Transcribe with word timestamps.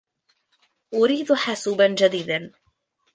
أريد 0.93 1.33
حاسوبا 1.33 1.87
جديدا. 1.87 2.51